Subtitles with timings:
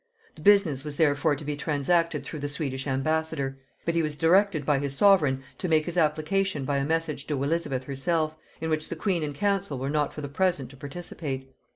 [0.33, 4.65] The business was therefore to be transacted through the Swedish ambassador; but he was directed
[4.65, 8.89] by his sovereign to make his application by a message to Elizabeth herself, in which
[8.89, 11.53] the queen and council were not for the present to participate.